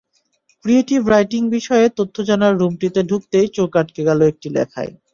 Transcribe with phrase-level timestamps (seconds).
[0.65, 4.91] Creative writing বিষয়ে তথ্য জানার রুমটিতে ঢুকতেই চোখ আটকে গেল একটি লেখায়।